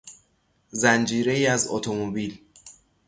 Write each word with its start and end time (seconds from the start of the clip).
زنجیرهای 0.71 1.47
از 1.47 1.67
اتومبیل 1.67 2.39